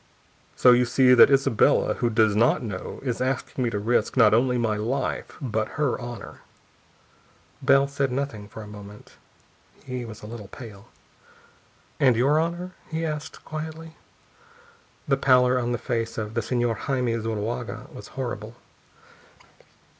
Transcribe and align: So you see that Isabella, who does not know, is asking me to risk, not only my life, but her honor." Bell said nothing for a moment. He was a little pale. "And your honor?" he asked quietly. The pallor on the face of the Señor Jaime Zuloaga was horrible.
So 0.55 0.71
you 0.71 0.85
see 0.85 1.13
that 1.13 1.29
Isabella, 1.29 1.93
who 1.93 2.09
does 2.09 2.35
not 2.35 2.63
know, 2.63 2.99
is 3.03 3.21
asking 3.21 3.63
me 3.63 3.69
to 3.69 3.77
risk, 3.77 4.17
not 4.17 4.33
only 4.33 4.57
my 4.57 4.75
life, 4.75 5.37
but 5.39 5.77
her 5.77 5.99
honor." 6.01 6.39
Bell 7.61 7.87
said 7.87 8.11
nothing 8.11 8.47
for 8.47 8.63
a 8.63 8.67
moment. 8.67 9.17
He 9.83 10.03
was 10.03 10.23
a 10.23 10.25
little 10.25 10.47
pale. 10.47 10.87
"And 11.99 12.15
your 12.15 12.39
honor?" 12.39 12.71
he 12.89 13.05
asked 13.05 13.45
quietly. 13.45 13.95
The 15.07 15.17
pallor 15.17 15.59
on 15.59 15.71
the 15.71 15.77
face 15.77 16.17
of 16.17 16.33
the 16.33 16.41
Señor 16.41 16.75
Jaime 16.77 17.15
Zuloaga 17.19 17.85
was 17.93 18.07
horrible. 18.17 18.55